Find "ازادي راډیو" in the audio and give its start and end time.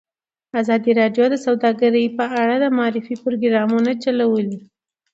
0.61-1.25